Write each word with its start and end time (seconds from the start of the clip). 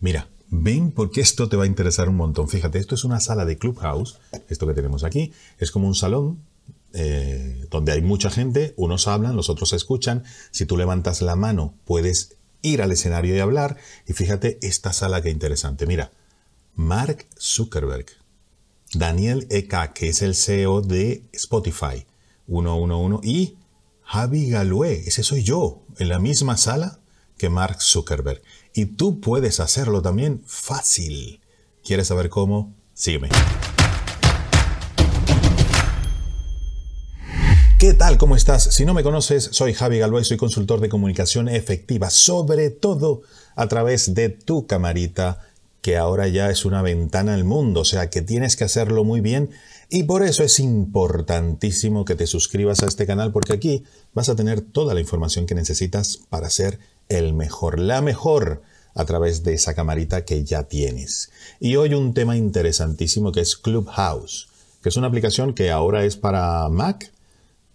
Mira, 0.00 0.28
ven 0.50 0.92
porque 0.92 1.20
esto 1.20 1.48
te 1.48 1.56
va 1.56 1.64
a 1.64 1.66
interesar 1.66 2.08
un 2.08 2.16
montón. 2.16 2.48
Fíjate, 2.48 2.78
esto 2.78 2.94
es 2.94 3.04
una 3.04 3.20
sala 3.20 3.44
de 3.44 3.58
Clubhouse, 3.58 4.18
esto 4.48 4.66
que 4.66 4.74
tenemos 4.74 5.04
aquí, 5.04 5.32
es 5.58 5.70
como 5.70 5.86
un 5.86 5.94
salón 5.94 6.40
eh, 6.94 7.66
donde 7.70 7.92
hay 7.92 8.00
mucha 8.00 8.30
gente, 8.30 8.74
unos 8.76 9.08
hablan, 9.08 9.36
los 9.36 9.50
otros 9.50 9.72
escuchan. 9.72 10.24
Si 10.50 10.66
tú 10.66 10.76
levantas 10.76 11.22
la 11.22 11.36
mano, 11.36 11.74
puedes 11.84 12.36
ir 12.62 12.82
al 12.82 12.92
escenario 12.92 13.36
y 13.36 13.40
hablar. 13.40 13.76
Y 14.06 14.12
fíjate 14.14 14.58
esta 14.62 14.92
sala 14.92 15.22
que 15.22 15.30
interesante. 15.30 15.86
Mira, 15.86 16.12
Mark 16.74 17.26
Zuckerberg, 17.38 18.06
Daniel 18.94 19.46
Eka, 19.50 19.92
que 19.92 20.08
es 20.08 20.22
el 20.22 20.34
CEO 20.34 20.80
de 20.80 21.24
Spotify, 21.32 22.06
111, 22.46 23.26
y 23.28 23.56
Javi 24.02 24.48
Galué, 24.48 25.02
ese 25.06 25.22
soy 25.22 25.42
yo, 25.42 25.82
en 25.98 26.08
la 26.08 26.18
misma 26.18 26.56
sala 26.56 27.00
que 27.38 27.48
Mark 27.48 27.80
Zuckerberg. 27.80 28.42
Y 28.74 28.86
tú 28.86 29.20
puedes 29.20 29.60
hacerlo 29.60 30.02
también 30.02 30.42
fácil. 30.46 31.40
¿Quieres 31.84 32.08
saber 32.08 32.28
cómo? 32.28 32.74
Sígueme. 32.92 33.28
¿Qué 37.78 37.94
tal? 37.94 38.18
¿Cómo 38.18 38.34
estás? 38.34 38.64
Si 38.74 38.84
no 38.84 38.92
me 38.92 39.04
conoces, 39.04 39.50
soy 39.52 39.72
Javi 39.72 40.00
Galvay, 40.00 40.24
soy 40.24 40.36
consultor 40.36 40.80
de 40.80 40.88
comunicación 40.88 41.48
efectiva, 41.48 42.10
sobre 42.10 42.70
todo 42.70 43.22
a 43.54 43.68
través 43.68 44.14
de 44.14 44.30
tu 44.30 44.66
camarita, 44.66 45.48
que 45.80 45.96
ahora 45.96 46.26
ya 46.26 46.50
es 46.50 46.64
una 46.64 46.82
ventana 46.82 47.34
al 47.34 47.44
mundo, 47.44 47.80
o 47.80 47.84
sea 47.84 48.10
que 48.10 48.20
tienes 48.20 48.56
que 48.56 48.64
hacerlo 48.64 49.04
muy 49.04 49.20
bien 49.20 49.50
y 49.88 50.02
por 50.02 50.22
eso 50.22 50.42
es 50.42 50.58
importantísimo 50.58 52.04
que 52.04 52.14
te 52.14 52.26
suscribas 52.26 52.82
a 52.82 52.86
este 52.86 53.06
canal 53.06 53.32
porque 53.32 53.52
aquí 53.52 53.84
vas 54.12 54.28
a 54.28 54.36
tener 54.36 54.60
toda 54.60 54.92
la 54.92 55.00
información 55.00 55.46
que 55.46 55.54
necesitas 55.54 56.18
para 56.28 56.50
ser 56.50 56.78
el 57.08 57.34
mejor, 57.34 57.78
la 57.78 58.00
mejor 58.02 58.62
a 58.94 59.04
través 59.04 59.44
de 59.44 59.54
esa 59.54 59.74
camarita 59.74 60.24
que 60.24 60.44
ya 60.44 60.64
tienes. 60.64 61.30
Y 61.60 61.76
hoy 61.76 61.94
un 61.94 62.14
tema 62.14 62.36
interesantísimo 62.36 63.32
que 63.32 63.40
es 63.40 63.56
Clubhouse, 63.56 64.48
que 64.82 64.88
es 64.88 64.96
una 64.96 65.06
aplicación 65.06 65.54
que 65.54 65.70
ahora 65.70 66.04
es 66.04 66.16
para 66.16 66.68
Mac, 66.68 67.12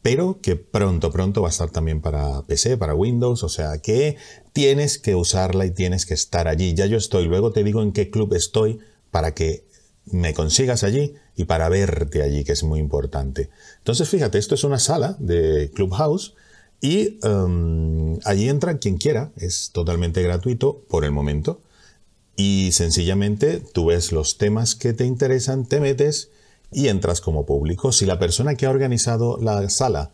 pero 0.02 0.40
que 0.42 0.58
pronto, 0.58 1.12
pronto 1.12 1.42
va 1.42 1.48
a 1.48 1.52
estar 1.52 1.70
también 1.70 2.02
para 2.02 2.42
PC, 2.42 2.78
para 2.78 2.94
Windows, 2.94 3.44
o 3.44 3.50
sea 3.50 3.78
que 3.78 4.18
tienes 4.52 5.00
que 5.00 5.16
usarla 5.16 5.66
y 5.66 5.72
tienes 5.72 6.06
que 6.06 6.14
estar 6.14 6.50
allí. 6.50 6.74
Ya 6.74 6.86
yo 6.88 6.98
estoy, 6.98 7.26
luego 7.26 7.52
te 7.52 7.64
digo 7.64 7.82
en 7.82 7.94
qué 7.94 8.10
club 8.10 8.34
estoy 8.34 8.80
para 9.12 9.34
que 9.34 9.64
me 10.06 10.34
consigas 10.34 10.84
allí 10.84 11.16
y 11.38 11.46
para 11.46 11.70
verte 11.70 12.22
allí, 12.22 12.44
que 12.44 12.52
es 12.52 12.64
muy 12.64 12.80
importante. 12.80 13.50
Entonces, 13.78 14.10
fíjate, 14.10 14.38
esto 14.38 14.56
es 14.56 14.66
una 14.66 14.80
sala 14.80 15.16
de 15.20 15.72
Clubhouse 15.74 16.36
y 16.84 17.18
um, 17.26 18.20
allí 18.26 18.50
entra 18.50 18.78
quien 18.78 18.98
quiera, 18.98 19.32
es 19.38 19.70
totalmente 19.72 20.22
gratuito 20.22 20.84
por 20.90 21.06
el 21.06 21.14
momento. 21.14 21.62
Y 22.36 22.74
sencillamente 22.74 23.62
tú 23.62 23.86
ves 23.86 24.12
los 24.12 24.38
temas 24.38 24.76
que 24.76 24.92
te 24.92 25.06
interesan, 25.06 25.66
te 25.66 25.80
metes 25.80 26.30
y 26.74 26.90
entras 26.90 27.22
como 27.22 27.46
público. 27.46 27.94
Si 27.94 28.06
la 28.06 28.20
persona 28.20 28.56
que 28.56 28.66
ha 28.66 28.70
organizado 28.70 29.38
la 29.38 29.70
sala 29.70 30.12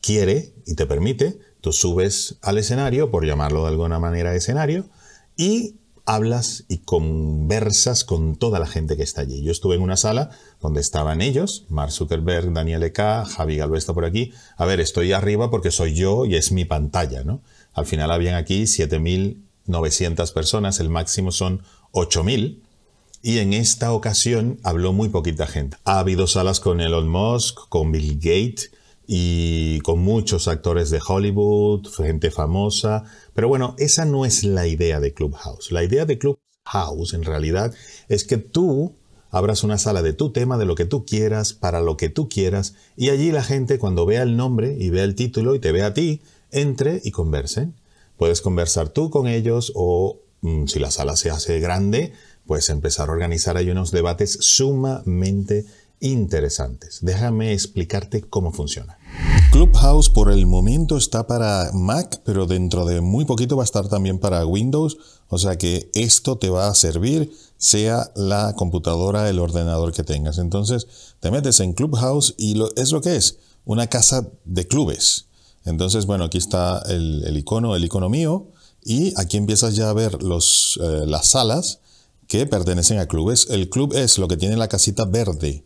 quiere 0.00 0.52
y 0.64 0.76
te 0.76 0.86
permite, 0.86 1.40
tú 1.60 1.72
subes 1.72 2.36
al 2.40 2.56
escenario, 2.58 3.10
por 3.10 3.26
llamarlo 3.26 3.62
de 3.62 3.70
alguna 3.70 3.98
manera 3.98 4.32
escenario, 4.36 4.86
y 5.36 5.74
hablas 6.04 6.64
y 6.68 6.78
conversas 6.78 8.04
con 8.04 8.36
toda 8.36 8.58
la 8.58 8.66
gente 8.66 8.96
que 8.96 9.02
está 9.02 9.20
allí. 9.20 9.42
Yo 9.42 9.52
estuve 9.52 9.76
en 9.76 9.82
una 9.82 9.96
sala 9.96 10.30
donde 10.60 10.80
estaban 10.80 11.20
ellos, 11.20 11.64
Mark 11.68 11.92
Zuckerberg, 11.92 12.52
Daniel 12.52 12.82
Eka, 12.82 13.24
Javi 13.24 13.56
Galvez 13.56 13.80
está 13.80 13.94
por 13.94 14.04
aquí. 14.04 14.32
A 14.56 14.64
ver, 14.64 14.80
estoy 14.80 15.12
arriba 15.12 15.50
porque 15.50 15.70
soy 15.70 15.94
yo 15.94 16.26
y 16.26 16.36
es 16.36 16.52
mi 16.52 16.64
pantalla, 16.64 17.24
¿no? 17.24 17.40
Al 17.72 17.86
final 17.86 18.10
habían 18.10 18.34
aquí 18.34 18.64
7.900 18.64 20.32
personas, 20.32 20.80
el 20.80 20.90
máximo 20.90 21.32
son 21.32 21.62
8.000 21.92 22.58
y 23.22 23.38
en 23.38 23.52
esta 23.52 23.92
ocasión 23.92 24.58
habló 24.64 24.92
muy 24.92 25.08
poquita 25.08 25.46
gente. 25.46 25.76
Ha 25.84 26.00
habido 26.00 26.26
salas 26.26 26.58
con 26.58 26.80
Elon 26.80 27.08
Musk, 27.08 27.68
con 27.68 27.92
Bill 27.92 28.16
Gates 28.16 28.72
y 29.06 29.80
con 29.80 30.00
muchos 30.00 30.48
actores 30.48 30.90
de 30.90 31.00
Hollywood, 31.06 31.86
gente 31.88 32.30
famosa, 32.30 33.04
pero 33.34 33.48
bueno, 33.48 33.74
esa 33.78 34.04
no 34.04 34.24
es 34.24 34.44
la 34.44 34.66
idea 34.66 35.00
de 35.00 35.12
Clubhouse. 35.12 35.72
La 35.72 35.84
idea 35.84 36.04
de 36.04 36.18
Clubhouse 36.18 37.14
en 37.14 37.24
realidad 37.24 37.74
es 38.08 38.24
que 38.24 38.38
tú 38.38 38.94
abras 39.30 39.64
una 39.64 39.78
sala 39.78 40.02
de 40.02 40.12
tu 40.12 40.30
tema, 40.30 40.58
de 40.58 40.66
lo 40.66 40.74
que 40.74 40.84
tú 40.84 41.04
quieras, 41.04 41.54
para 41.54 41.80
lo 41.80 41.96
que 41.96 42.10
tú 42.10 42.28
quieras, 42.28 42.74
y 42.96 43.08
allí 43.08 43.32
la 43.32 43.42
gente 43.42 43.78
cuando 43.78 44.06
vea 44.06 44.22
el 44.22 44.36
nombre 44.36 44.76
y 44.78 44.90
vea 44.90 45.04
el 45.04 45.14
título 45.14 45.54
y 45.54 45.58
te 45.58 45.72
vea 45.72 45.86
a 45.86 45.94
ti, 45.94 46.20
entre 46.50 47.00
y 47.02 47.10
conversen. 47.10 47.74
Puedes 48.18 48.42
conversar 48.42 48.90
tú 48.90 49.10
con 49.10 49.26
ellos 49.26 49.72
o 49.74 50.20
mm, 50.42 50.66
si 50.66 50.78
la 50.78 50.90
sala 50.90 51.16
se 51.16 51.30
hace 51.30 51.60
grande, 51.60 52.12
pues 52.46 52.68
empezar 52.68 53.08
a 53.08 53.12
organizar 53.12 53.56
hay 53.56 53.70
unos 53.70 53.90
debates 53.90 54.36
sumamente 54.40 55.64
interesantes. 56.02 56.98
Déjame 57.00 57.52
explicarte 57.52 58.20
cómo 58.20 58.52
funciona. 58.52 58.98
Clubhouse 59.52 60.10
por 60.10 60.30
el 60.30 60.46
momento 60.46 60.96
está 60.96 61.26
para 61.26 61.70
Mac, 61.72 62.20
pero 62.24 62.46
dentro 62.46 62.84
de 62.84 63.00
muy 63.00 63.24
poquito 63.24 63.56
va 63.56 63.62
a 63.62 63.64
estar 63.64 63.88
también 63.88 64.18
para 64.18 64.44
Windows, 64.44 64.98
o 65.28 65.38
sea 65.38 65.56
que 65.56 65.90
esto 65.94 66.36
te 66.36 66.50
va 66.50 66.68
a 66.68 66.74
servir 66.74 67.32
sea 67.62 68.10
la 68.16 68.54
computadora, 68.56 69.28
el 69.28 69.38
ordenador 69.38 69.92
que 69.92 70.02
tengas. 70.02 70.38
Entonces 70.38 70.88
te 71.20 71.30
metes 71.30 71.60
en 71.60 71.74
Clubhouse 71.74 72.34
y 72.36 72.60
es 72.74 72.90
lo 72.90 73.00
que 73.00 73.14
es, 73.14 73.38
una 73.64 73.86
casa 73.86 74.28
de 74.44 74.66
clubes. 74.66 75.26
Entonces, 75.64 76.06
bueno, 76.06 76.24
aquí 76.24 76.38
está 76.38 76.82
el, 76.88 77.36
icono, 77.36 77.76
el 77.76 77.84
icono 77.84 78.08
mío, 78.08 78.48
y 78.84 79.14
aquí 79.16 79.36
empiezas 79.36 79.76
ya 79.76 79.90
a 79.90 79.92
ver 79.92 80.18
eh, 80.20 81.06
las 81.06 81.28
salas 81.28 81.78
que 82.26 82.46
pertenecen 82.46 82.98
a 82.98 83.06
clubes. 83.06 83.46
El 83.48 83.68
club 83.68 83.94
es 83.94 84.18
lo 84.18 84.26
que 84.26 84.36
tiene 84.36 84.56
la 84.56 84.66
casita 84.66 85.04
verde 85.04 85.64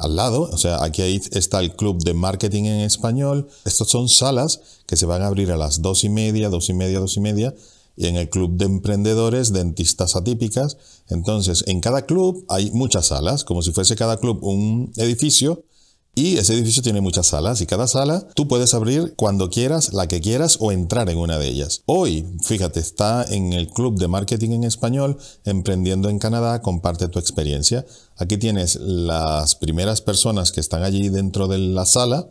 al 0.00 0.16
lado, 0.16 0.48
o 0.50 0.56
sea, 0.56 0.82
aquí 0.82 1.02
ahí 1.02 1.20
está 1.32 1.60
el 1.60 1.76
club 1.76 2.02
de 2.02 2.14
marketing 2.14 2.64
en 2.64 2.80
español. 2.80 3.48
Estas 3.64 3.88
son 3.88 4.08
salas 4.08 4.60
que 4.86 4.96
se 4.96 5.06
van 5.06 5.22
a 5.22 5.26
abrir 5.26 5.52
a 5.52 5.56
las 5.56 5.82
dos 5.82 6.04
y 6.04 6.08
media, 6.08 6.48
dos 6.48 6.68
y 6.70 6.72
media, 6.72 6.98
dos 6.98 7.16
y 7.16 7.20
media, 7.20 7.54
y 7.96 8.06
en 8.06 8.16
el 8.16 8.30
club 8.30 8.56
de 8.56 8.64
emprendedores, 8.64 9.52
dentistas 9.52 10.16
atípicas. 10.16 10.78
Entonces, 11.08 11.64
en 11.66 11.80
cada 11.80 12.06
club 12.06 12.46
hay 12.48 12.70
muchas 12.70 13.08
salas, 13.08 13.44
como 13.44 13.60
si 13.62 13.72
fuese 13.72 13.94
cada 13.94 14.16
club 14.16 14.42
un 14.42 14.90
edificio, 14.96 15.64
y 16.20 16.36
ese 16.36 16.52
edificio 16.52 16.82
tiene 16.82 17.00
muchas 17.00 17.28
salas 17.28 17.62
y 17.62 17.66
cada 17.66 17.86
sala 17.86 18.28
tú 18.34 18.46
puedes 18.46 18.74
abrir 18.74 19.14
cuando 19.16 19.48
quieras, 19.48 19.94
la 19.94 20.06
que 20.06 20.20
quieras 20.20 20.58
o 20.60 20.70
entrar 20.70 21.08
en 21.08 21.16
una 21.16 21.38
de 21.38 21.48
ellas. 21.48 21.80
Hoy, 21.86 22.26
fíjate, 22.42 22.78
está 22.78 23.24
en 23.24 23.54
el 23.54 23.70
Club 23.70 23.98
de 23.98 24.06
Marketing 24.06 24.50
en 24.50 24.64
Español, 24.64 25.16
Emprendiendo 25.46 26.10
en 26.10 26.18
Canadá, 26.18 26.60
comparte 26.60 27.08
tu 27.08 27.18
experiencia. 27.18 27.86
Aquí 28.18 28.36
tienes 28.36 28.76
las 28.76 29.54
primeras 29.54 30.02
personas 30.02 30.52
que 30.52 30.60
están 30.60 30.82
allí 30.82 31.08
dentro 31.08 31.48
de 31.48 31.56
la 31.56 31.86
sala. 31.86 32.28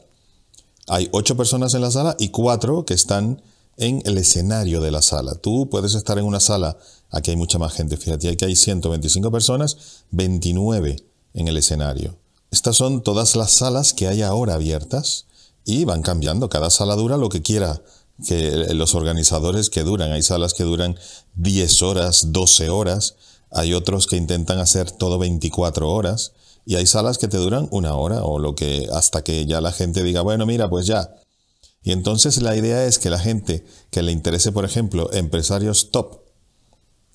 Hay 0.88 1.10
ocho 1.12 1.36
personas 1.36 1.74
en 1.74 1.82
la 1.82 1.90
sala 1.90 2.16
y 2.20 2.30
cuatro 2.30 2.86
que 2.86 2.94
están 2.94 3.42
en 3.78 4.04
el 4.06 4.20
escenario 4.20 4.82
de 4.82 4.92
la 4.92 5.02
sala. 5.02 5.34
Tú 5.34 5.68
puedes 5.68 5.96
estar 5.96 6.20
en 6.20 6.26
una 6.26 6.40
sala, 6.40 6.78
aquí 7.10 7.32
hay 7.32 7.38
mucha 7.38 7.58
más 7.58 7.74
gente, 7.74 7.98
fíjate, 7.98 8.30
aquí 8.30 8.46
hay 8.46 8.56
125 8.56 9.32
personas, 9.32 10.04
29 10.12 11.04
en 11.34 11.48
el 11.48 11.58
escenario. 11.58 12.20
Estas 12.52 12.78
son 12.78 13.04
todas 13.04 13.36
las 13.36 13.52
salas 13.52 13.94
que 13.94 14.08
hay 14.08 14.22
ahora 14.22 14.56
abiertas 14.56 15.26
y 15.66 15.86
van 15.86 16.02
cambiando. 16.02 16.50
Cada 16.50 16.70
sala 16.70 16.96
dura 16.96 17.18
lo 17.18 17.30
que 17.30 17.42
quiera 17.42 17.82
que 18.26 18.74
los 18.74 18.96
organizadores 18.96 19.70
que 19.70 19.84
duran. 19.84 20.12
Hay 20.12 20.24
salas 20.24 20.54
que 20.54 20.64
duran 20.64 20.98
10 21.36 21.82
horas, 21.84 22.32
12 22.32 22.70
horas. 22.70 23.16
Hay 23.52 23.74
otros 23.74 24.08
que 24.08 24.18
intentan 24.18 24.60
hacer 24.60 24.92
todo 24.92 25.20
24 25.20 25.90
horas. 25.90 26.34
Y 26.66 26.76
hay 26.76 26.86
salas 26.86 27.18
que 27.18 27.28
te 27.28 27.38
duran 27.38 27.68
una 27.72 27.96
hora 27.96 28.24
o 28.24 28.40
lo 28.40 28.56
que 28.56 28.88
hasta 28.94 29.24
que 29.24 29.46
ya 29.46 29.62
la 29.62 29.72
gente 29.72 30.04
diga, 30.04 30.22
bueno, 30.22 30.46
mira, 30.46 30.70
pues 30.70 30.86
ya. 30.86 31.16
Y 31.82 31.92
entonces 31.92 32.42
la 32.42 32.56
idea 32.56 32.86
es 32.86 33.00
que 33.00 33.10
la 33.10 33.20
gente 33.20 33.66
que 33.90 34.04
le 34.04 34.12
interese, 34.12 34.52
por 34.52 34.66
ejemplo, 34.66 35.12
empresarios 35.14 35.92
top 35.92 36.22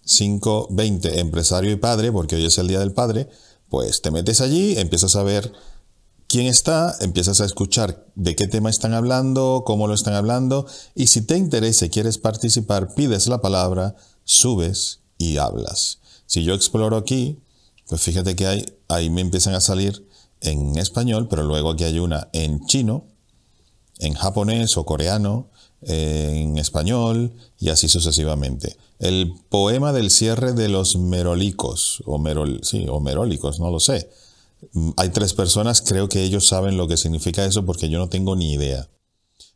5, 0.05 0.69
20, 0.71 1.21
empresario 1.21 1.71
y 1.71 1.77
padre, 1.77 2.13
porque 2.13 2.37
hoy 2.37 2.47
es 2.47 2.59
el 2.59 2.69
Día 2.69 2.81
del 2.81 2.93
Padre, 2.93 3.29
pues 3.69 4.03
te 4.03 4.11
metes 4.11 4.41
allí, 4.41 4.79
empiezas 4.79 5.17
a 5.17 5.23
ver 5.23 5.53
quién 6.27 6.47
está, 6.47 6.95
empiezas 7.01 7.41
a 7.41 7.45
escuchar 7.45 8.07
de 8.15 8.35
qué 8.35 8.47
tema 8.47 8.71
están 8.71 8.95
hablando, 8.95 9.63
cómo 9.67 9.87
lo 9.87 9.95
están 9.95 10.15
hablando, 10.15 10.67
y 10.95 11.07
si 11.07 11.23
te 11.23 11.37
interesa 11.37 11.87
y 11.87 11.91
quieres 11.91 12.19
participar, 12.19 12.95
pides 12.95 13.27
la 13.27 13.41
palabra, 13.41 13.95
subes 14.25 15.01
y 15.19 15.37
hablas. 15.39 16.01
Si 16.27 16.43
yo 16.43 16.55
exploro 16.55 16.97
aquí, 16.97 17.39
pues 17.89 18.01
fíjate 18.01 18.35
que 18.35 18.47
hay, 18.47 18.65
ahí 18.89 19.11
me 19.11 19.21
empiezan 19.21 19.55
a 19.55 19.61
salir 19.61 20.09
en 20.41 20.77
español, 20.79 21.29
pero 21.29 21.43
luego 21.43 21.71
aquí 21.71 21.85
hay 21.85 21.99
una 21.99 22.29
en 22.33 22.65
chino, 22.67 23.05
en 23.99 24.15
japonés 24.15 24.77
o 24.77 24.85
coreano, 24.85 25.51
en 25.87 26.59
español 26.59 27.33
y 27.59 27.69
así 27.69 27.89
sucesivamente. 27.89 28.77
El 28.99 29.35
poema 29.49 29.93
del 29.93 30.11
cierre 30.11 30.53
de 30.53 30.69
los 30.69 30.97
merolicos, 30.97 32.03
o, 32.07 32.19
merol, 32.19 32.61
sí, 32.63 32.87
merólicos, 33.01 33.61
no 33.61 33.71
lo 33.71 33.81
sé. 33.81 34.11
Mm, 34.73 34.91
hay 34.97 35.11
tres 35.11 35.35
personas, 35.35 35.83
creo 35.83 36.09
que 36.09 36.23
ellos 36.23 36.47
saben 36.47 36.77
lo 36.77 36.89
que 36.89 36.97
significa 36.97 37.45
eso 37.45 37.65
porque 37.65 37.89
yo 37.89 37.99
no 37.99 38.09
tengo 38.09 38.37
ni 38.37 38.53
idea. 38.53 38.89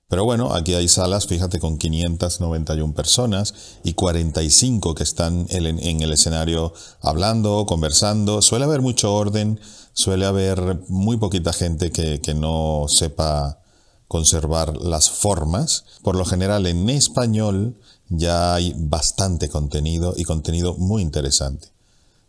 Pero 0.08 0.24
bueno, 0.24 0.54
aquí 0.54 0.74
hay 0.74 0.88
salas, 0.88 1.26
fíjate, 1.26 1.60
con 1.60 1.76
591 1.76 2.94
personas 2.94 3.54
y 3.84 3.92
45 3.92 4.94
que 4.94 5.02
están 5.02 5.46
en 5.50 6.02
el 6.02 6.12
escenario 6.12 6.72
hablando, 7.02 7.66
conversando. 7.66 8.40
Suele 8.40 8.64
haber 8.64 8.80
mucho 8.80 9.14
orden, 9.14 9.60
suele 9.92 10.24
haber 10.24 10.80
muy 10.88 11.18
poquita 11.18 11.52
gente 11.52 11.92
que 11.92 12.34
no 12.34 12.86
sepa 12.88 13.57
conservar 14.08 14.76
las 14.76 15.10
formas. 15.10 15.84
Por 16.02 16.16
lo 16.16 16.24
general 16.24 16.66
en 16.66 16.88
español 16.90 17.76
ya 18.08 18.54
hay 18.54 18.74
bastante 18.76 19.48
contenido 19.48 20.14
y 20.16 20.24
contenido 20.24 20.74
muy 20.74 21.02
interesante. 21.02 21.68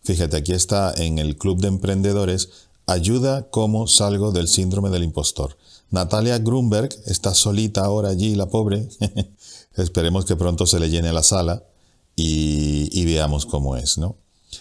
Fíjate, 0.04 0.38
aquí 0.38 0.54
está 0.54 0.94
en 0.96 1.20
el 1.20 1.38
Club 1.38 1.60
de 1.60 1.68
Emprendedores, 1.68 2.50
ayuda 2.86 3.50
cómo 3.50 3.88
salgo 3.88 4.31
del 4.31 4.48
síndrome 4.48 4.90
del 4.90 5.04
impostor. 5.04 5.58
Natalia 5.92 6.38
Grunberg 6.38 6.90
está 7.06 7.34
solita 7.34 7.84
ahora 7.84 8.10
allí, 8.10 8.36
la 8.36 8.48
pobre. 8.48 8.88
Esperemos 9.76 10.26
que 10.26 10.36
pronto 10.36 10.66
se 10.66 10.80
le 10.80 10.90
llene 10.90 11.14
la 11.14 11.24
sala 11.24 11.64
y, 12.16 13.06
veamos 13.06 13.46
cómo 13.46 13.78
es, 13.78 13.98
¿no? 13.98 14.16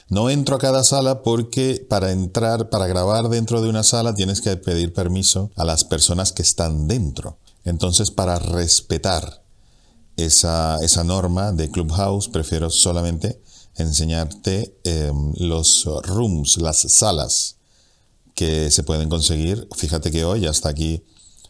No 0.09 0.31
entro 0.31 0.57
a 0.57 0.59
cada 0.59 0.85
sala 0.85 1.23
porque 1.23 1.87
para 1.89 2.13
entrar, 2.13 2.71
para 2.71 2.87
grabar 2.87 3.29
dentro 3.29 3.63
de 3.63 3.69
una 3.69 3.83
sala 3.83 4.15
tienes 4.15 4.41
que 4.41 4.57
pedir 4.57 4.93
permiso 4.93 5.51
a 5.57 5.65
las 5.65 5.85
personas 5.85 6.33
que 6.33 6.43
están 6.43 6.89
dentro. 6.89 7.39
Entonces, 7.65 8.11
para 8.11 8.39
respetar 8.39 9.43
esa, 10.17 10.79
norma 11.05 11.53
de 11.53 11.71
Clubhouse, 11.71 12.29
prefiero 12.29 12.71
solamente 12.71 13.41
enseñarte 13.77 14.79
em, 14.85 15.33
los 15.37 15.85
rooms, 16.05 16.57
las 16.59 16.81
salas 16.81 17.57
que 18.35 18.71
se 18.71 18.83
pueden 18.83 19.09
conseguir. 19.09 19.69
Fíjate 19.77 20.11
que 20.11 20.25
hoy 20.25 20.47
hasta 20.47 20.69
aquí 20.69 21.05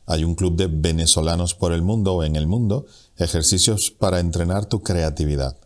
hay 0.06 0.25
un 0.25 0.34
club 0.34 0.56
de 0.56 0.67
venezolanos 0.67 1.55
por 1.55 1.73
el 1.73 1.82
mundo 1.82 2.14
o 2.14 2.25
en 2.25 2.37
el 2.37 2.46
mundo, 2.46 2.87
ejercicios 3.17 3.91
para 3.91 4.20
entrenar 4.20 4.67
tu 4.67 4.82
creatividad. 4.82 5.56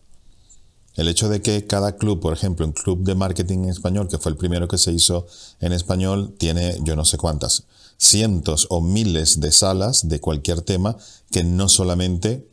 El 0.95 1.09
hecho 1.09 1.29
de 1.29 1.41
que 1.41 1.67
cada 1.67 1.97
club, 1.97 2.21
por 2.21 2.33
ejemplo, 2.33 2.67
un 2.67 2.73
club 2.73 3.03
de 3.03 3.15
marketing 3.15 3.61
en 3.65 3.71
español, 3.71 4.09
que 4.09 4.19
fue 4.19 4.33
el 4.33 4.37
primero 4.37 4.69
que 4.69 4.79
se 4.79 4.93
hizo 4.93 5.27
en 5.61 5.73
español, 5.73 6.35
tiene 6.39 6.79
yo 6.83 6.97
no 6.97 7.05
sé 7.05 7.17
cuántas, 7.17 7.65
cientos 7.97 8.67
o 8.69 8.81
miles 8.81 9.41
de 9.41 9.53
salas 9.53 10.09
de 10.09 10.21
cualquier 10.21 10.61
tema 10.61 10.97
que 11.31 11.45
no 11.45 11.69
solamente 11.69 12.47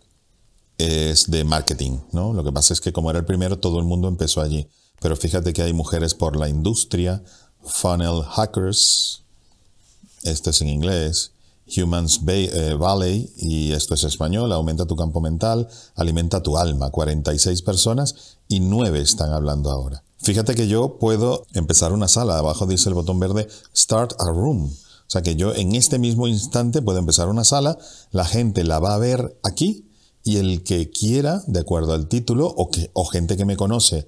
es 0.78 1.30
de 1.30 1.44
marketing, 1.44 1.98
¿no? 2.14 2.34
Lo 2.34 2.44
que 2.44 2.52
pasa 2.52 2.74
es 2.74 2.80
que 2.80 2.94
como 2.94 3.10
era 3.10 3.20
el 3.20 3.26
primero, 3.26 3.60
todo 3.60 3.80
el 3.80 3.86
mundo 3.86 4.08
empezó 4.08 4.42
allí. 4.42 4.68
Pero 5.02 5.16
fíjate 5.16 5.52
que 5.54 5.62
hay 5.62 5.74
mujeres 5.74 6.14
por 6.14 6.38
la 6.38 6.48
industria, 6.48 7.22
funnel 7.64 8.24
hackers, 8.24 9.24
esto 10.24 10.50
es 10.50 10.62
en 10.62 10.70
inglés, 10.70 11.32
Humans 11.76 12.22
eh, 12.28 12.76
Valley, 12.80 13.32
y 13.38 13.72
esto 13.72 13.94
es 13.94 14.04
español, 14.04 14.52
aumenta 14.52 14.86
tu 14.86 14.96
campo 14.96 15.22
mental, 15.22 15.68
alimenta 15.96 16.42
tu 16.42 16.58
alma. 16.58 16.90
46 16.90 17.62
personas 17.62 18.38
y 18.48 18.60
9 18.60 19.02
están 19.02 19.32
hablando 19.32 19.72
ahora. 19.72 20.04
Fíjate 20.22 20.56
que 20.56 20.68
yo 20.68 20.98
puedo 21.00 21.46
empezar 21.54 21.94
una 21.94 22.08
sala, 22.08 22.38
abajo 22.38 22.66
dice 22.66 22.90
el 22.90 22.96
botón 22.96 23.20
verde 23.20 23.48
Start 23.76 24.14
a 24.20 24.26
Room. 24.26 24.66
O 24.66 25.12
sea 25.12 25.22
que 25.22 25.36
yo 25.36 25.56
en 25.56 25.76
este 25.76 25.98
mismo 25.98 26.28
instante 26.28 26.82
puedo 26.82 27.00
empezar 27.00 27.30
una 27.30 27.44
sala, 27.44 27.78
la 28.12 28.26
gente 28.26 28.64
la 28.64 28.80
va 28.80 28.94
a 28.94 29.00
ver 29.00 29.40
aquí 29.44 29.90
y 30.24 30.38
el 30.38 30.64
que 30.64 30.92
quiera, 30.92 31.42
de 31.48 31.62
acuerdo 31.62 31.94
al 31.94 32.08
título, 32.08 32.48
o, 32.48 32.70
que, 32.70 32.92
o 32.94 33.06
gente 33.06 33.38
que 33.38 33.46
me 33.46 33.58
conoce 33.58 34.08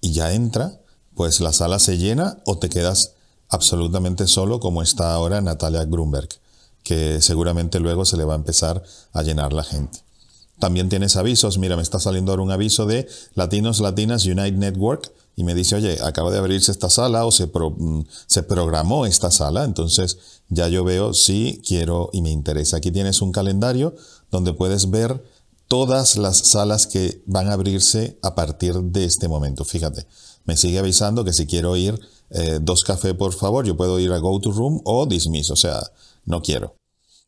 y 0.00 0.12
ya 0.12 0.32
entra, 0.32 0.80
pues 1.14 1.40
la 1.40 1.52
sala 1.52 1.78
se 1.78 1.98
llena 1.98 2.38
o 2.46 2.58
te 2.58 2.68
quedas 2.68 3.14
absolutamente 3.48 4.26
solo 4.26 4.60
como 4.60 4.82
está 4.82 5.12
ahora 5.12 5.40
Natalia 5.40 5.84
Grunberg 5.84 6.28
que 6.88 7.20
seguramente 7.20 7.80
luego 7.80 8.06
se 8.06 8.16
le 8.16 8.24
va 8.24 8.32
a 8.32 8.36
empezar 8.36 8.82
a 9.12 9.22
llenar 9.22 9.52
la 9.52 9.62
gente. 9.62 9.98
También 10.58 10.88
tienes 10.88 11.16
avisos, 11.16 11.58
mira, 11.58 11.76
me 11.76 11.82
está 11.82 12.00
saliendo 12.00 12.32
ahora 12.32 12.44
un 12.44 12.50
aviso 12.50 12.86
de 12.86 13.06
Latinos 13.34 13.80
Latinas 13.80 14.24
Unite 14.24 14.52
Network 14.52 15.12
y 15.36 15.44
me 15.44 15.54
dice, 15.54 15.76
oye, 15.76 15.98
acaba 16.02 16.30
de 16.30 16.38
abrirse 16.38 16.72
esta 16.72 16.88
sala 16.88 17.26
o 17.26 17.30
se, 17.30 17.46
mm, 17.46 18.06
se 18.26 18.42
programó 18.42 19.04
esta 19.04 19.30
sala, 19.30 19.64
entonces 19.64 20.16
ya 20.48 20.66
yo 20.68 20.82
veo 20.82 21.12
si 21.12 21.60
quiero 21.62 22.08
y 22.14 22.22
me 22.22 22.30
interesa. 22.30 22.78
Aquí 22.78 22.90
tienes 22.90 23.20
un 23.20 23.32
calendario 23.32 23.94
donde 24.30 24.54
puedes 24.54 24.88
ver 24.88 25.22
todas 25.68 26.16
las 26.16 26.38
salas 26.38 26.86
que 26.86 27.22
van 27.26 27.48
a 27.48 27.52
abrirse 27.52 28.18
a 28.22 28.34
partir 28.34 28.76
de 28.76 29.04
este 29.04 29.28
momento. 29.28 29.66
Fíjate, 29.66 30.06
me 30.46 30.56
sigue 30.56 30.78
avisando 30.78 31.22
que 31.22 31.34
si 31.34 31.46
quiero 31.46 31.76
ir 31.76 32.00
eh, 32.30 32.60
dos 32.62 32.82
cafés, 32.82 33.12
por 33.12 33.34
favor, 33.34 33.66
yo 33.66 33.76
puedo 33.76 34.00
ir 34.00 34.10
a 34.10 34.18
Go 34.18 34.40
to 34.40 34.52
Room 34.52 34.80
o 34.84 35.04
Dismiss, 35.04 35.50
o 35.50 35.56
sea, 35.56 35.82
no 36.24 36.40
quiero. 36.40 36.77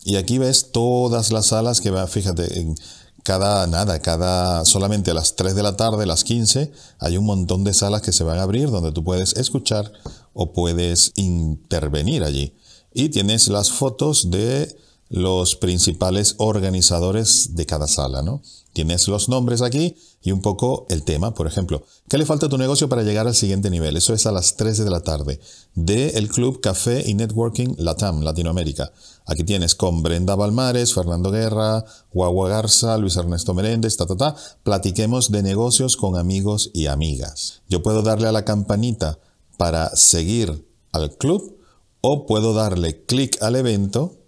Y 0.05 0.17
aquí 0.17 0.39
ves 0.39 0.73
todas 0.73 1.33
las 1.33 1.47
salas 1.47 1.81
que 1.81 1.91
va, 1.91 2.07
fíjate, 2.07 2.61
en 2.61 2.75
cada 3.23 3.67
nada, 3.67 4.01
cada 4.01 4.65
solamente 4.65 5.11
a 5.11 5.15
las 5.15 5.37
3 5.37 5.55
de 5.55 5.63
la 5.63 5.77
tarde, 5.77 6.07
las 6.07 6.25
15, 6.25 6.73
hay 6.99 7.17
un 7.17 7.27
montón 7.27 7.65
de 7.65 7.75
salas 7.75 8.03
que 8.03 8.13
se 8.13 8.25
van 8.25 8.39
a 8.39 8.43
abrir 8.43 8.71
donde 8.71 8.93
tú 8.93 9.05
puedes 9.05 9.37
escuchar 9.37 9.93
o 10.33 10.53
puedes 10.53 11.13
intervenir 11.17 12.25
allí. 12.25 12.55
Y 12.93 13.11
tienes 13.11 13.49
las 13.49 13.71
fotos 13.71 14.31
de 14.31 14.75
los 15.11 15.57
principales 15.57 16.37
organizadores 16.39 17.57
de 17.57 17.67
cada 17.67 17.89
sala, 17.89 18.23
¿no? 18.23 18.43
Tienes 18.73 19.09
los 19.09 19.29
nombres 19.29 19.61
aquí 19.61 19.97
y 20.23 20.31
un 20.31 20.41
poco 20.41 20.87
el 20.89 21.03
tema, 21.03 21.35
por 21.35 21.49
ejemplo. 21.49 21.83
¿Qué 22.09 22.17
le 22.17 22.25
falta 22.25 22.47
a 22.47 22.49
tu 22.49 22.57
negocio 22.57 22.89
para 22.89 23.03
llegar 23.03 23.27
al 23.27 23.35
siguiente 23.35 23.71
nivel? 23.71 23.97
Eso 23.97 24.15
es 24.15 24.27
a 24.27 24.33
las 24.33 24.57
13 24.57 24.85
de 24.85 24.91
la 24.91 25.01
tarde 25.01 25.41
de 25.75 26.11
el 26.11 26.29
Club 26.29 26.61
Café 26.61 27.03
y 27.05 27.15
Networking 27.15 27.75
Latam, 27.79 28.23
Latinoamérica. 28.23 28.93
Aquí 29.27 29.43
tienes 29.43 29.75
con 29.75 30.05
Brenda 30.05 30.37
Balmares, 30.37 30.95
Fernando 30.95 31.33
Guerra, 31.33 31.85
Guagua 32.13 32.49
Garza, 32.49 32.97
Luis 32.97 33.17
Ernesto 33.17 33.53
Meréndez, 33.53 33.97
ta, 33.97 34.07
ta, 34.07 34.17
ta. 34.17 34.37
Platiquemos 34.63 35.33
de 35.33 35.43
negocios 35.43 35.97
con 35.97 36.17
amigos 36.17 36.71
y 36.73 36.87
amigas. 36.87 37.63
Yo 37.69 37.83
puedo 37.83 38.03
darle 38.03 38.29
a 38.29 38.33
la 38.33 38.45
campanita 38.45 39.19
para 39.57 39.91
seguir 39.97 40.69
al 40.93 41.17
club 41.17 41.59
o 42.01 42.27
puedo 42.27 42.55
darle 42.55 43.05
clic 43.05 43.43
al 43.43 43.57
evento 43.57 44.20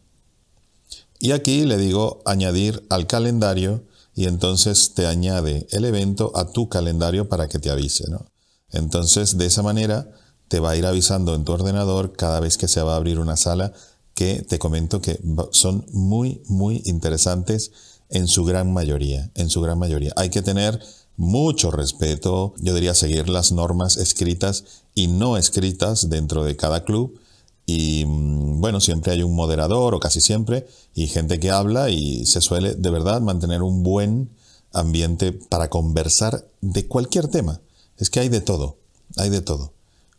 y 1.22 1.30
aquí 1.30 1.64
le 1.66 1.76
digo 1.76 2.20
añadir 2.24 2.84
al 2.90 3.06
calendario 3.06 3.84
y 4.12 4.26
entonces 4.26 4.92
te 4.92 5.06
añade 5.06 5.68
el 5.70 5.84
evento 5.84 6.32
a 6.34 6.50
tu 6.50 6.68
calendario 6.68 7.28
para 7.28 7.46
que 7.46 7.60
te 7.60 7.70
avise. 7.70 8.10
¿no? 8.10 8.26
Entonces 8.72 9.38
de 9.38 9.46
esa 9.46 9.62
manera 9.62 10.10
te 10.48 10.58
va 10.58 10.72
a 10.72 10.76
ir 10.76 10.84
avisando 10.84 11.36
en 11.36 11.44
tu 11.44 11.52
ordenador 11.52 12.14
cada 12.16 12.40
vez 12.40 12.58
que 12.58 12.66
se 12.66 12.82
va 12.82 12.94
a 12.94 12.96
abrir 12.96 13.20
una 13.20 13.36
sala 13.36 13.72
que 14.14 14.42
te 14.42 14.58
comento 14.58 15.00
que 15.00 15.20
son 15.52 15.86
muy, 15.92 16.42
muy 16.48 16.82
interesantes 16.86 17.70
en 18.10 18.26
su 18.26 18.44
gran 18.44 18.72
mayoría. 18.72 19.30
En 19.36 19.48
su 19.48 19.60
gran 19.60 19.78
mayoría. 19.78 20.12
Hay 20.16 20.28
que 20.28 20.42
tener 20.42 20.80
mucho 21.16 21.70
respeto, 21.70 22.52
yo 22.58 22.74
diría 22.74 22.94
seguir 22.94 23.28
las 23.28 23.52
normas 23.52 23.96
escritas 23.96 24.64
y 24.92 25.06
no 25.06 25.36
escritas 25.36 26.10
dentro 26.10 26.42
de 26.42 26.56
cada 26.56 26.82
club 26.82 27.16
y 27.66 28.04
mm, 28.06 28.60
bueno, 28.60 28.80
siempre 28.80 29.12
hay 29.12 29.22
un 29.22 29.34
moderador 29.34 29.94
o 29.94 30.00
casi 30.00 30.20
siempre 30.20 30.66
y 30.94 31.06
gente 31.06 31.38
que 31.40 31.50
habla 31.50 31.90
y 31.90 32.26
se 32.26 32.40
suele 32.40 32.74
de 32.74 32.90
verdad 32.90 33.20
mantener 33.20 33.62
un 33.62 33.82
buen 33.82 34.30
ambiente 34.72 35.32
para 35.32 35.68
conversar 35.68 36.46
de 36.60 36.86
cualquier 36.86 37.28
tema. 37.28 37.60
Es 37.98 38.10
que 38.10 38.20
hay 38.20 38.28
de 38.28 38.40
todo, 38.40 38.78
hay 39.16 39.30
de 39.30 39.40
todo. 39.40 39.72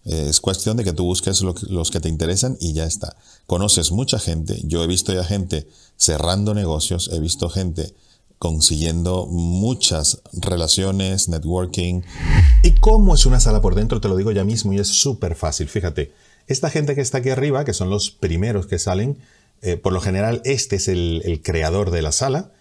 Es 0.06 0.42
cuestión 0.42 0.76
de 0.76 0.84
que 0.84 0.92
tú 0.92 1.06
busques 1.06 1.42
los 1.42 1.92
que 1.92 2.02
te 2.02 2.10
interesan 2.10 2.58
y 2.60 2.74
ya 2.74 2.86
está. 2.86 3.16
Conoces 3.48 3.92
mucha 3.92 4.20
gente. 4.20 4.62
Yo 4.66 4.84
he 4.84 4.88
visto 4.88 5.14
ya 5.14 5.24
gente 5.24 5.68
cerrando 5.96 6.54
negocios, 6.54 7.10
he 7.14 7.20
visto 7.20 7.50
gente 7.50 7.94
consiguiendo 8.38 9.26
muchas 9.28 10.22
relaciones, 10.34 11.30
networking. 11.30 12.02
¿Y 12.64 12.72
cómo 12.82 13.16
es 13.16 13.26
una 13.26 13.40
sala 13.40 13.62
por 13.62 13.76
dentro? 13.76 14.02
Te 14.02 14.10
lo 14.10 14.18
digo 14.18 14.34
ya 14.34 14.44
mismo 14.44 14.74
y 14.74 14.80
es 14.80 14.90
súper 14.90 15.36
fácil. 15.36 15.70
Fíjate, 15.70 16.12
esta 16.48 16.70
gente 16.70 16.96
que 16.96 17.02
está 17.02 17.20
aquí 17.20 17.30
arriba, 17.30 17.66
que 17.66 17.74
son 17.74 17.90
los 17.90 18.12
primeros 18.12 18.68
que 18.68 18.80
salen, 18.80 19.18
eh, 19.62 19.78
por 19.78 19.94
lo 19.94 20.02
general 20.02 20.42
este 20.46 20.76
es 20.76 20.88
el, 20.88 21.42
creador 21.44 21.92
de 21.92 22.02
la 22.02 22.12
sala, 22.12 22.52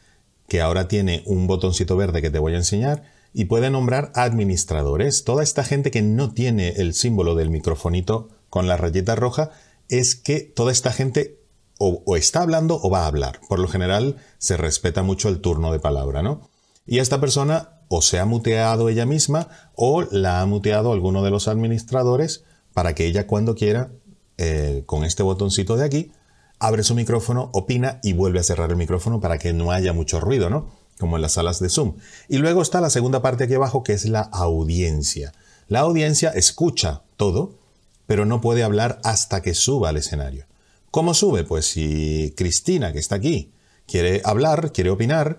que 0.49 0.61
ahora 0.61 0.89
tiene 0.89 1.23
un 1.27 1.47
botoncito 1.47 1.97
verde 1.97 2.23
que 2.23 2.31
te 2.31 2.39
voy 2.39 2.55
a 2.55 2.59
enseñar, 2.59 3.03
y 3.35 3.47
puede 3.47 3.71
nombrar 3.71 4.13
administradores. 4.15 5.25
Toda 5.25 5.43
esta 5.43 5.65
gente 5.65 5.91
que 5.91 6.03
no 6.03 6.33
tiene 6.33 6.75
el 6.77 6.95
símbolo 6.95 7.35
del 7.35 7.51
microfonito 7.51 8.29
con 8.51 8.69
la 8.69 8.77
rayeta 8.77 9.15
roja, 9.15 9.51
es 9.89 10.15
que 10.15 10.41
toda 10.41 10.71
esta 10.71 10.93
gente 10.93 11.39
o, 11.79 12.03
o, 12.07 12.17
está 12.17 12.43
hablando 12.43 12.79
o 12.83 12.91
va 12.91 13.05
a 13.05 13.07
hablar. 13.07 13.41
Por 13.49 13.59
lo 13.59 13.69
general 13.69 14.17
se 14.39 14.57
respeta 14.57 15.03
mucho 15.03 15.29
el 15.29 15.41
turno 15.41 15.73
de 15.73 15.81
palabra, 15.81 16.23
¿no? 16.23 16.51
Y 16.87 16.99
esta 16.99 17.21
persona 17.21 17.81
o 17.89 18.01
se 18.03 18.19
ha 18.19 18.25
muteado 18.25 18.89
ella 18.89 19.07
misma 19.07 19.49
o 19.75 20.03
la 20.03 20.41
ha 20.41 20.47
muteado 20.47 20.93
alguno 20.93 21.23
de 21.23 21.31
los 21.31 21.49
administradores 21.49 22.45
para 22.73 22.95
que 22.95 23.07
ella 23.07 23.27
cuando 23.27 23.55
quiera, 23.55 23.91
eh, 24.39 24.83
con 24.87 25.05
este 25.05 25.23
botoncito 25.23 25.77
de 25.77 25.85
aquí, 25.85 26.13
abre 26.59 26.85
su 26.85 26.95
micrófono, 26.95 27.51
opina 27.53 27.99
y 28.03 28.13
vuelve 28.13 28.39
a 28.39 28.45
cerrar 28.45 28.71
el 28.71 28.77
micrófono 28.77 29.21
para 29.21 29.39
que 29.39 29.53
no 29.53 29.73
haya 29.73 29.93
mucho 29.93 30.21
ruido, 30.21 30.49
¿no? 30.49 30.71
Como 30.99 31.17
en 31.17 31.23
las 31.23 31.33
salas 31.33 31.59
de 31.59 31.69
Zoom. 31.69 31.97
Y 32.29 32.39
luego 32.39 32.63
está 32.63 32.81
la 32.81 32.91
segunda 32.91 33.21
parte 33.21 33.45
aquí 33.45 33.55
abajo 33.55 33.83
que 33.83 33.93
es 33.93 34.05
la 34.05 34.21
audiencia. 34.21 35.33
La 35.69 35.81
audiencia 35.81 36.31
escucha 36.31 37.03
todo, 37.17 37.59
pero 38.07 38.27
no 38.27 38.41
puede 38.41 38.63
hablar 38.63 39.01
hasta 39.05 39.43
que 39.43 39.55
suba 39.55 39.89
al 39.89 39.97
escenario. 39.97 40.47
¿Cómo 40.91 41.15
sube? 41.15 41.45
Pues 41.45 41.67
si 41.67 42.35
Cristina, 42.37 42.93
que 42.93 42.99
está 42.99 43.17
aquí, 43.17 43.53
quiere 43.87 44.21
hablar, 44.25 44.73
quiere 44.73 44.91
opinar, 44.91 45.39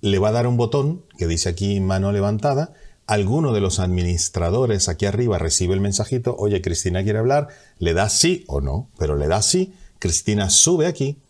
le 0.00 0.18
va 0.18 0.28
a 0.28 0.32
dar 0.32 0.46
un 0.46 0.56
botón 0.56 1.04
que 1.18 1.26
dice 1.26 1.48
aquí 1.48 1.80
mano 1.80 2.12
levantada, 2.12 2.72
alguno 3.06 3.52
de 3.52 3.60
los 3.60 3.78
administradores 3.78 4.88
aquí 4.88 5.06
arriba 5.06 5.38
recibe 5.38 5.74
el 5.74 5.80
mensajito, 5.80 6.36
oye, 6.38 6.60
Cristina 6.60 7.02
quiere 7.02 7.18
hablar, 7.18 7.48
le 7.78 7.94
da 7.94 8.08
sí 8.08 8.44
o 8.48 8.60
no, 8.60 8.90
pero 8.98 9.16
le 9.16 9.28
da 9.28 9.42
sí, 9.42 9.74
Cristina 9.98 10.50
sube 10.50 10.86
aquí 10.86 11.20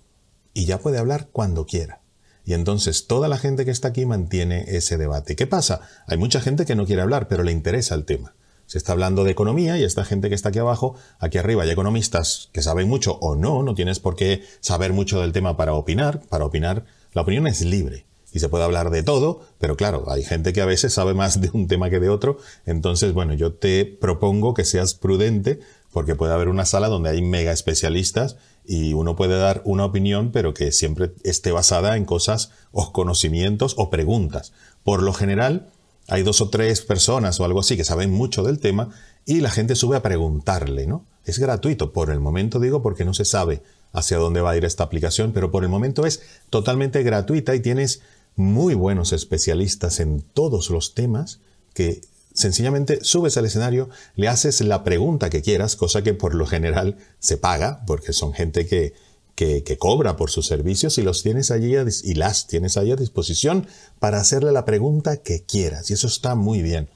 y 0.55 0.65
ya 0.65 0.79
puede 0.79 0.99
hablar 0.99 1.29
cuando 1.33 1.67
quiera. 1.67 2.01
Y 2.45 2.55
entonces 2.55 3.07
toda 3.07 3.29
la 3.29 3.39
gente 3.39 3.65
que 3.65 3.71
está 3.71 3.89
aquí 3.89 4.07
mantiene 4.07 4.65
ese 4.69 4.97
debate. 4.97 5.37
¿Qué 5.37 5.47
pasa? 5.47 5.81
Hay 6.07 6.17
mucha 6.17 6.41
gente 6.41 6.65
que 6.65 6.77
no 6.77 6.87
quiere 6.87 7.03
hablar, 7.03 7.29
pero 7.29 7.43
le 7.43 7.53
interesa 7.53 7.95
el 7.95 8.05
tema. 8.05 8.35
Se 8.67 8.79
está 8.79 8.93
hablando 8.93 9.25
de 9.25 9.33
economía 9.33 9.79
y 9.79 9.85
esta 9.85 10.05
gente 10.05 10.29
que 10.29 10.35
está 10.35 10.49
aquí 10.49 10.59
abajo, 10.59 10.97
aquí 11.19 11.39
arriba 11.39 11.65
hay 11.65 11.71
economistas 11.71 12.49
que 12.53 12.63
saben 12.63 12.89
mucho 12.89 13.19
o 13.21 13.37
no, 13.37 13.63
no 13.63 13.75
tienes 13.75 14.01
por 14.01 14.17
qué 14.17 14.43
saber 14.61 14.93
mucho 14.93 15.21
del 15.21 15.33
tema 15.33 15.57
para 15.57 15.75
opinar. 15.75 16.23
Para 16.29 16.45
opinar, 16.45 16.85
la 17.13 17.23
opinión 17.23 17.47
es 17.47 17.61
libre 17.61 18.07
y 18.33 18.41
se 18.41 18.49
puede 18.49 18.65
hablar 18.65 18.91
de 18.91 19.03
todo, 19.03 19.41
pero 19.59 19.77
claro, 19.77 20.05
hay 20.11 20.23
gente 20.23 20.53
que 20.53 20.61
a 20.61 20.67
veces 20.67 20.93
sabe 20.93 21.15
más 21.15 21.41
de 21.41 21.51
un 21.53 21.69
tema 21.69 21.91
que 21.91 22.01
de 22.01 22.09
otro. 22.09 22.39
Entonces, 22.67 23.13
bueno, 23.13 23.35
yo 23.35 23.55
te 23.55 23.85
propongo 23.85 24.53
que 24.55 24.65
seas 24.65 24.95
prudente 24.95 25.61
porque 25.93 26.15
puede 26.15 26.35
haber 26.35 26.49
una 26.49 26.67
sala 26.67 26.89
donde 26.89 27.09
hay 27.09 27.23
mega 27.23 27.53
especialistas 27.53 28.37
y 28.67 28.93
uno 28.93 29.17
puede 29.17 29.39
dar 29.39 29.63
una 29.65 29.85
opinión, 29.85 30.33
pero 30.33 30.53
que 30.53 30.73
siempre 30.73 31.13
esté 31.25 31.53
basada 31.53 31.97
en 31.97 32.05
cosas 32.05 32.51
o 32.73 32.93
conocimientos 32.93 33.75
o 33.79 33.89
preguntas. 33.89 34.53
Por 34.85 35.03
lo 35.03 35.15
general, 35.15 35.71
hay 36.09 36.23
dos 36.23 36.41
o 36.41 36.51
tres 36.51 36.83
personas 36.83 37.41
o 37.41 37.45
algo 37.45 37.61
así 37.61 37.77
que 37.77 37.85
saben 37.85 38.13
mucho 38.13 38.43
del 38.43 38.59
tema 38.59 38.91
y 39.25 39.41
la 39.41 39.51
gente 39.51 39.75
sube 39.75 39.97
a 39.97 40.03
preguntarle, 40.03 40.87
¿no? 40.87 41.05
Es 41.25 41.39
gratuito, 41.39 41.93
por 41.93 42.11
el 42.11 42.21
momento 42.21 42.61
digo 42.61 42.83
porque 42.83 43.05
no 43.05 43.15
se 43.15 43.25
sabe 43.25 43.63
hacia 43.93 44.19
dónde 44.19 44.41
va 44.41 44.51
a 44.51 44.57
ir 44.57 44.65
esta 44.65 44.85
aplicación, 44.85 45.33
pero 45.33 45.51
por 45.51 45.65
el 45.65 45.71
momento 45.71 46.07
es 46.07 46.23
totalmente 46.51 47.03
gratuita 47.03 47.55
y 47.55 47.61
tienes 47.61 48.03
muy 48.37 48.75
buenos 48.75 49.13
especialistas 49.13 49.99
en 49.99 50.21
todos 50.21 50.71
los 50.71 50.95
temas 50.95 51.41
que 51.75 52.03
sencillamente 52.35 52.99
subes 53.03 53.37
al 53.39 53.47
escenario, 53.47 53.89
le 54.15 54.29
haces 54.29 54.61
la 54.61 54.85
pregunta 54.85 55.31
que 55.31 55.43
quieras, 55.43 55.75
cosa 55.75 56.03
que 56.03 56.13
por 56.15 56.35
lo 56.35 56.47
general 56.47 56.99
se 57.19 57.39
paga, 57.39 57.83
porque 57.87 58.13
son 58.13 58.35
gente 58.35 58.67
que, 58.67 58.93
que, 59.35 59.79
cobra 59.79 60.17
por 60.17 60.31
sus 60.31 60.47
servicios 60.47 60.99
y 60.99 61.03
los 61.03 61.23
tienes 61.23 61.51
allí 61.51 61.75
y 62.05 62.15
las 62.15 62.47
tienes 62.47 62.77
allí 62.77 62.93
a 62.93 62.97
disposición 62.97 63.67
para 63.99 64.21
hacerle 64.21 64.53
la 64.53 64.65
pregunta 64.65 65.19
que 65.19 65.45
quieras. 65.45 65.91
Y 65.91 65.95
eso 65.95 66.07
está 66.07 66.35
muy 66.35 66.63
bien. 66.63 66.89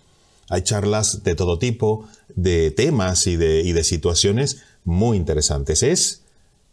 Hay 0.49 0.63
charlas 0.63 1.23
de 1.23 1.35
todo 1.35 1.59
tipo, 1.59 2.07
de 2.35 2.71
temas 2.71 3.27
y 3.27 3.37
de, 3.37 3.61
y 3.61 3.73
de 3.73 3.85
situaciones 3.85 4.59
muy 4.85 5.17
interesantes. 5.17 5.83
Es, 5.83 6.23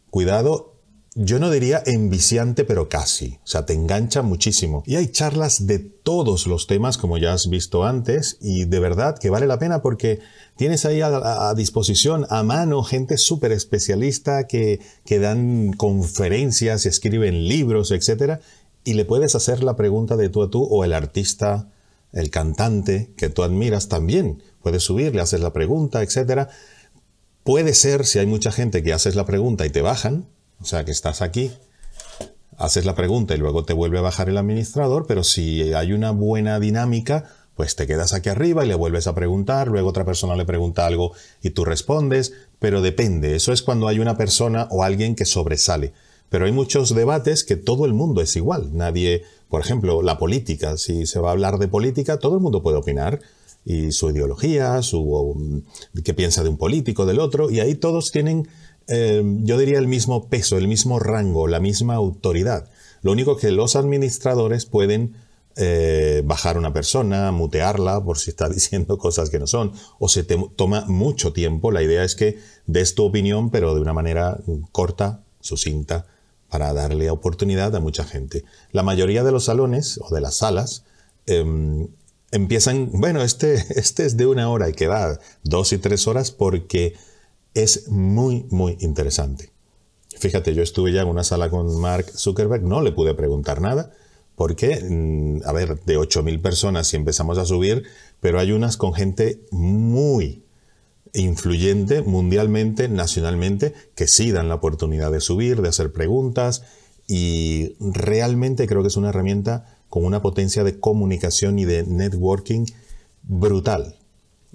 cuidado, 0.09 0.73
yo 1.19 1.39
no 1.39 1.49
diría 1.49 1.81
enviciante, 1.83 2.63
pero 2.63 2.89
casi. 2.89 3.39
O 3.43 3.47
sea, 3.47 3.65
te 3.65 3.73
engancha 3.73 4.21
muchísimo. 4.21 4.83
Y 4.85 4.97
hay 4.97 5.07
charlas 5.07 5.65
de 5.65 5.79
todos 5.79 6.45
los 6.45 6.67
temas, 6.67 6.99
como 6.99 7.17
ya 7.17 7.33
has 7.33 7.49
visto 7.49 7.85
antes, 7.85 8.37
y 8.39 8.65
de 8.65 8.79
verdad 8.79 9.17
que 9.17 9.31
vale 9.31 9.47
la 9.47 9.57
pena 9.57 9.81
porque 9.81 10.19
tienes 10.57 10.85
ahí 10.85 11.01
a, 11.01 11.53
disposición, 11.55 12.27
a 12.29 12.43
mano, 12.43 12.83
gente 12.83 13.17
súper 13.17 13.51
especialista 13.51 14.45
que, 14.45 14.79
que 15.05 15.17
dan 15.17 15.73
conferencias, 15.73 16.85
escriben 16.85 17.47
libros, 17.47 17.89
etc. 17.89 18.39
Y 18.83 18.93
le 18.93 19.03
puedes 19.03 19.33
hacer 19.33 19.63
la 19.63 19.75
pregunta 19.75 20.17
de 20.17 20.29
tú 20.29 20.43
a 20.43 20.51
tú 20.51 20.63
o 20.65 20.83
el 20.83 20.93
artista, 20.93 21.71
el 22.13 22.29
cantante 22.29 23.11
que 23.17 23.29
tú 23.29 23.41
admiras 23.41 23.87
también. 23.89 24.43
Puedes 24.61 24.83
subir, 24.83 25.15
le 25.15 25.21
haces 25.21 25.41
la 25.41 25.51
pregunta, 25.51 26.03
etc. 26.03 26.49
Puede 27.43 27.73
ser, 27.73 28.05
si 28.05 28.19
hay 28.19 28.27
mucha 28.27 28.51
gente 28.51 28.83
que 28.83 28.93
haces 28.93 29.15
la 29.15 29.25
pregunta 29.25 29.65
y 29.65 29.71
te 29.71 29.81
bajan, 29.81 30.27
o 30.61 30.65
sea 30.65 30.85
que 30.85 30.91
estás 30.91 31.21
aquí, 31.21 31.51
haces 32.57 32.85
la 32.85 32.95
pregunta 32.95 33.35
y 33.35 33.37
luego 33.37 33.65
te 33.65 33.73
vuelve 33.73 33.99
a 33.99 34.01
bajar 34.01 34.29
el 34.29 34.37
administrador, 34.37 35.05
pero 35.07 35.23
si 35.23 35.73
hay 35.73 35.93
una 35.93 36.11
buena 36.11 36.59
dinámica, 36.59 37.25
pues 37.55 37.75
te 37.75 37.87
quedas 37.87 38.13
aquí 38.13 38.29
arriba 38.29 38.63
y 38.63 38.67
le 38.67 38.75
vuelves 38.75 39.07
a 39.07 39.15
preguntar, 39.15 39.67
luego 39.67 39.89
otra 39.89 40.05
persona 40.05 40.35
le 40.35 40.45
pregunta 40.45 40.85
algo 40.85 41.13
y 41.41 41.51
tú 41.51 41.65
respondes, 41.65 42.33
pero 42.59 42.81
depende, 42.81 43.35
eso 43.35 43.51
es 43.51 43.61
cuando 43.61 43.87
hay 43.87 43.99
una 43.99 44.17
persona 44.17 44.67
o 44.71 44.83
alguien 44.83 45.15
que 45.15 45.25
sobresale. 45.25 45.93
Pero 46.29 46.45
hay 46.45 46.51
muchos 46.51 46.93
debates 46.93 47.43
que 47.43 47.55
todo 47.55 47.85
el 47.85 47.93
mundo 47.93 48.21
es 48.21 48.35
igual. 48.35 48.75
Nadie, 48.75 49.23
por 49.49 49.61
ejemplo, 49.61 50.01
la 50.01 50.17
política, 50.17 50.77
si 50.77 51.05
se 51.05 51.19
va 51.19 51.29
a 51.29 51.31
hablar 51.31 51.57
de 51.57 51.69
política, 51.69 52.19
todo 52.19 52.35
el 52.35 52.41
mundo 52.41 52.61
puede 52.61 52.77
opinar 52.77 53.21
y 53.63 53.91
su 53.91 54.09
ideología, 54.09 54.81
su 54.81 55.63
qué 56.03 56.13
piensa 56.13 56.43
de 56.43 56.49
un 56.49 56.57
político, 56.57 57.05
del 57.05 57.19
otro, 57.19 57.49
y 57.49 57.59
ahí 57.59 57.75
todos 57.75 58.11
tienen 58.11 58.47
eh, 58.87 59.23
yo 59.43 59.57
diría 59.57 59.79
el 59.79 59.87
mismo 59.87 60.29
peso, 60.29 60.57
el 60.57 60.67
mismo 60.67 60.99
rango, 60.99 61.47
la 61.47 61.59
misma 61.59 61.95
autoridad. 61.95 62.69
Lo 63.01 63.11
único 63.11 63.37
que 63.37 63.51
los 63.51 63.75
administradores 63.75 64.65
pueden 64.65 65.15
eh, 65.55 66.21
bajar 66.23 66.57
una 66.57 66.71
persona, 66.71 67.31
mutearla 67.31 68.03
por 68.03 68.19
si 68.19 68.29
está 68.29 68.47
diciendo 68.49 68.97
cosas 68.97 69.29
que 69.29 69.39
no 69.39 69.47
son, 69.47 69.73
o 69.99 70.07
se 70.07 70.23
te 70.23 70.37
toma 70.55 70.85
mucho 70.87 71.33
tiempo. 71.33 71.71
La 71.71 71.81
idea 71.81 72.03
es 72.03 72.15
que 72.15 72.39
des 72.65 72.95
tu 72.95 73.03
opinión, 73.03 73.49
pero 73.49 73.73
de 73.75 73.81
una 73.81 73.93
manera 73.93 74.37
corta, 74.71 75.21
sucinta, 75.41 76.05
para 76.49 76.73
darle 76.73 77.09
oportunidad 77.09 77.75
a 77.75 77.79
mucha 77.79 78.05
gente. 78.05 78.45
La 78.71 78.83
mayoría 78.83 79.23
de 79.23 79.31
los 79.31 79.45
salones 79.45 79.99
o 80.01 80.13
de 80.13 80.21
las 80.21 80.35
salas 80.35 80.85
em, 81.25 81.87
empiezan, 82.31 82.89
bueno, 82.93 83.21
este, 83.21 83.55
este 83.79 84.05
es 84.05 84.15
de 84.15 84.27
una 84.27 84.49
hora 84.49 84.69
y 84.69 84.73
que 84.73 84.87
va 84.87 85.19
dos 85.43 85.73
y 85.73 85.77
tres 85.77 86.07
horas 86.07 86.31
porque 86.31 86.93
es 87.57 87.89
muy, 87.89 88.45
muy 88.49 88.77
interesante. 88.81 89.51
Fíjate, 90.19 90.53
yo 90.53 90.61
estuve 90.63 90.93
ya 90.93 91.01
en 91.01 91.07
una 91.07 91.23
sala 91.23 91.49
con 91.49 91.79
Mark 91.79 92.05
Zuckerberg, 92.15 92.63
no 92.63 92.81
le 92.81 92.91
pude 92.91 93.13
preguntar 93.13 93.61
nada, 93.61 93.91
porque, 94.35 94.83
mm, 94.87 95.41
a 95.43 95.53
ver, 95.53 95.79
de 95.83 95.97
8.000 95.97 96.41
personas 96.41 96.87
si 96.87 96.97
empezamos 96.97 97.37
a 97.39 97.45
subir, 97.45 97.83
pero 98.19 98.39
hay 98.39 98.51
unas 98.51 98.77
con 98.77 98.93
gente 98.93 99.41
muy 99.51 100.43
influyente 101.13 102.03
mundialmente, 102.03 102.89
nacionalmente, 102.89 103.73
que 103.95 104.07
sí 104.07 104.31
dan 104.31 104.49
la 104.49 104.55
oportunidad 104.55 105.11
de 105.11 105.21
subir, 105.21 105.61
de 105.61 105.69
hacer 105.69 105.91
preguntas, 105.91 106.63
y 107.07 107.75
realmente 107.79 108.67
creo 108.67 108.81
que 108.83 108.89
es 108.89 108.97
una 108.97 109.09
herramienta 109.09 109.79
con 109.89 110.03
una 110.05 110.21
potencia 110.21 110.63
de 110.63 110.79
comunicación 110.79 111.57
y 111.57 111.65
de 111.65 111.83
networking 111.85 112.65
brutal, 113.23 113.97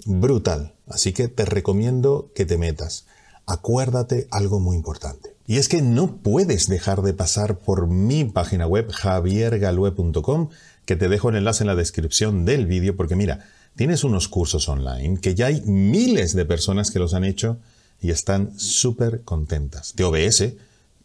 brutal. 0.05 0.73
Así 0.87 1.13
que 1.13 1.27
te 1.27 1.45
recomiendo 1.45 2.31
que 2.35 2.45
te 2.45 2.57
metas. 2.57 3.05
Acuérdate 3.45 4.27
algo 4.31 4.59
muy 4.59 4.75
importante. 4.75 5.35
Y 5.45 5.57
es 5.57 5.67
que 5.67 5.81
no 5.81 6.17
puedes 6.17 6.67
dejar 6.67 7.01
de 7.01 7.13
pasar 7.13 7.59
por 7.59 7.87
mi 7.87 8.23
página 8.23 8.65
web 8.65 8.89
javiergalue.com, 8.91 10.49
que 10.85 10.95
te 10.95 11.09
dejo 11.09 11.29
el 11.29 11.35
enlace 11.35 11.63
en 11.63 11.67
la 11.67 11.75
descripción 11.75 12.45
del 12.45 12.65
vídeo, 12.65 12.95
porque 12.95 13.15
mira, 13.15 13.45
tienes 13.75 14.03
unos 14.03 14.27
cursos 14.27 14.69
online 14.69 15.19
que 15.19 15.35
ya 15.35 15.47
hay 15.47 15.61
miles 15.61 16.33
de 16.33 16.45
personas 16.45 16.91
que 16.91 16.99
los 16.99 17.13
han 17.13 17.25
hecho 17.25 17.57
y 18.01 18.11
están 18.11 18.57
súper 18.57 19.21
contentas. 19.21 19.93
De 19.95 20.03
OBS, 20.03 20.53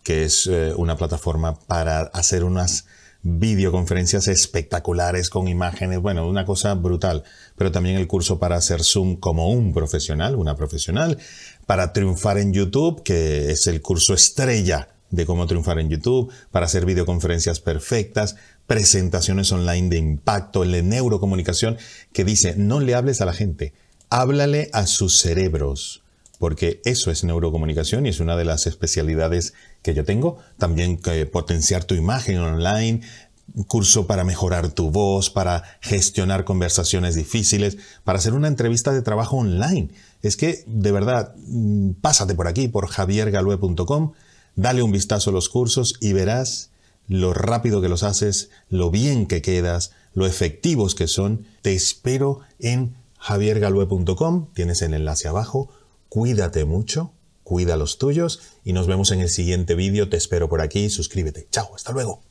que 0.02 0.24
es 0.24 0.46
eh, 0.46 0.72
una 0.76 0.96
plataforma 0.96 1.58
para 1.58 2.02
hacer 2.02 2.44
unas 2.44 2.86
videoconferencias 3.28 4.28
espectaculares 4.28 5.28
con 5.28 5.48
imágenes, 5.48 6.00
bueno, 6.00 6.26
una 6.26 6.44
cosa 6.44 6.74
brutal, 6.74 7.24
pero 7.56 7.70
también 7.70 7.96
el 7.96 8.06
curso 8.06 8.38
para 8.38 8.56
hacer 8.56 8.82
Zoom 8.82 9.16
como 9.16 9.50
un 9.50 9.74
profesional, 9.74 10.36
una 10.36 10.56
profesional, 10.56 11.18
para 11.66 11.92
triunfar 11.92 12.38
en 12.38 12.52
YouTube, 12.52 13.02
que 13.02 13.50
es 13.50 13.66
el 13.66 13.82
curso 13.82 14.14
estrella 14.14 14.88
de 15.10 15.26
cómo 15.26 15.46
triunfar 15.46 15.78
en 15.78 15.90
YouTube, 15.90 16.32
para 16.50 16.66
hacer 16.66 16.86
videoconferencias 16.86 17.60
perfectas, 17.60 18.36
presentaciones 18.66 19.52
online 19.52 19.88
de 19.88 19.98
impacto, 19.98 20.62
de 20.64 20.82
neurocomunicación, 20.82 21.76
que 22.12 22.24
dice, 22.24 22.54
no 22.56 22.80
le 22.80 22.94
hables 22.94 23.20
a 23.20 23.26
la 23.26 23.32
gente, 23.34 23.74
háblale 24.10 24.70
a 24.72 24.86
sus 24.86 25.20
cerebros 25.20 26.02
porque 26.38 26.80
eso 26.84 27.10
es 27.10 27.24
neurocomunicación 27.24 28.06
y 28.06 28.10
es 28.10 28.20
una 28.20 28.36
de 28.36 28.44
las 28.44 28.66
especialidades 28.66 29.54
que 29.82 29.94
yo 29.94 30.04
tengo. 30.04 30.38
También 30.58 31.00
potenciar 31.32 31.84
tu 31.84 31.94
imagen 31.94 32.38
online, 32.38 33.00
curso 33.66 34.06
para 34.06 34.24
mejorar 34.24 34.70
tu 34.70 34.90
voz, 34.90 35.30
para 35.30 35.64
gestionar 35.80 36.44
conversaciones 36.44 37.14
difíciles, 37.14 37.78
para 38.04 38.18
hacer 38.18 38.34
una 38.34 38.48
entrevista 38.48 38.92
de 38.92 39.02
trabajo 39.02 39.36
online. 39.36 39.90
Es 40.22 40.36
que, 40.36 40.64
de 40.66 40.92
verdad, 40.92 41.34
mm, 41.46 41.92
pásate 42.00 42.34
por 42.34 42.48
aquí, 42.48 42.68
por 42.68 42.88
javiergalue.com, 42.88 44.12
dale 44.56 44.82
un 44.82 44.92
vistazo 44.92 45.30
a 45.30 45.32
los 45.32 45.48
cursos 45.48 45.94
y 46.00 46.12
verás 46.12 46.70
lo 47.06 47.32
rápido 47.32 47.80
que 47.80 47.88
los 47.88 48.02
haces, 48.02 48.50
lo 48.68 48.90
bien 48.90 49.26
que 49.26 49.40
quedas, 49.40 49.92
lo 50.12 50.26
efectivos 50.26 50.94
que 50.94 51.06
son. 51.06 51.46
Te 51.62 51.74
espero 51.74 52.40
en 52.58 52.96
javiergalue.com, 53.18 54.48
tienes 54.52 54.82
el 54.82 54.94
enlace 54.94 55.28
abajo 55.28 55.70
Cuídate 56.08 56.64
mucho, 56.64 57.12
cuida 57.48 57.78
los 57.78 57.96
tuyos 57.96 58.42
y 58.62 58.74
nos 58.74 58.86
vemos 58.86 59.10
en 59.10 59.20
el 59.20 59.30
siguiente 59.30 59.74
vídeo. 59.74 60.10
Te 60.10 60.18
espero 60.18 60.50
por 60.50 60.60
aquí. 60.60 60.90
Suscríbete. 60.90 61.48
Chao, 61.50 61.74
hasta 61.74 61.92
luego. 61.92 62.27